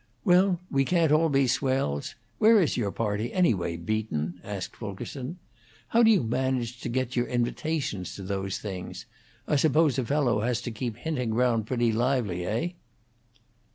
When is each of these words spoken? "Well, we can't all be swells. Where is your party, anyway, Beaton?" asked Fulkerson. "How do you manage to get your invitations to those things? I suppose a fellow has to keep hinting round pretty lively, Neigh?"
"Well, 0.25 0.59
we 0.71 0.83
can't 0.83 1.11
all 1.11 1.29
be 1.29 1.45
swells. 1.45 2.15
Where 2.39 2.59
is 2.59 2.75
your 2.75 2.89
party, 2.91 3.31
anyway, 3.31 3.77
Beaton?" 3.77 4.41
asked 4.43 4.75
Fulkerson. 4.75 5.37
"How 5.89 6.01
do 6.01 6.09
you 6.09 6.23
manage 6.23 6.81
to 6.81 6.89
get 6.89 7.15
your 7.15 7.27
invitations 7.27 8.15
to 8.15 8.23
those 8.23 8.57
things? 8.57 9.05
I 9.47 9.57
suppose 9.57 9.99
a 9.99 10.03
fellow 10.03 10.41
has 10.41 10.59
to 10.63 10.71
keep 10.71 10.95
hinting 10.97 11.35
round 11.35 11.67
pretty 11.67 11.91
lively, 11.91 12.37
Neigh?" 12.43 12.77